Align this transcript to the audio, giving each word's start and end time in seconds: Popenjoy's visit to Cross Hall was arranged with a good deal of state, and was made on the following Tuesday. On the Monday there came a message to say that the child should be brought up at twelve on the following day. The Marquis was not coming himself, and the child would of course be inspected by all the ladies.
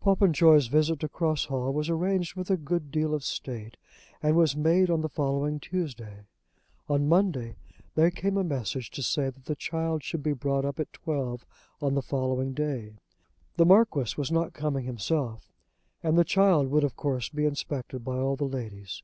Popenjoy's 0.00 0.68
visit 0.68 1.00
to 1.00 1.08
Cross 1.08 1.46
Hall 1.46 1.72
was 1.72 1.90
arranged 1.90 2.36
with 2.36 2.48
a 2.48 2.56
good 2.56 2.92
deal 2.92 3.12
of 3.12 3.24
state, 3.24 3.76
and 4.22 4.36
was 4.36 4.54
made 4.54 4.88
on 4.88 5.00
the 5.00 5.08
following 5.08 5.58
Tuesday. 5.58 6.26
On 6.88 7.00
the 7.00 7.08
Monday 7.08 7.56
there 7.96 8.12
came 8.12 8.36
a 8.36 8.44
message 8.44 8.88
to 8.92 9.02
say 9.02 9.30
that 9.30 9.46
the 9.46 9.56
child 9.56 10.04
should 10.04 10.22
be 10.22 10.32
brought 10.32 10.64
up 10.64 10.78
at 10.78 10.92
twelve 10.92 11.44
on 11.82 11.94
the 11.94 12.02
following 12.02 12.52
day. 12.54 12.94
The 13.56 13.66
Marquis 13.66 14.14
was 14.16 14.30
not 14.30 14.52
coming 14.52 14.84
himself, 14.84 15.52
and 16.04 16.16
the 16.16 16.22
child 16.22 16.68
would 16.68 16.84
of 16.84 16.94
course 16.94 17.28
be 17.28 17.44
inspected 17.44 18.04
by 18.04 18.16
all 18.16 18.36
the 18.36 18.44
ladies. 18.46 19.02